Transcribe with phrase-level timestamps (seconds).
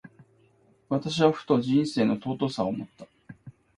[0.89, 3.05] 私はふと、人生の儚さを思った。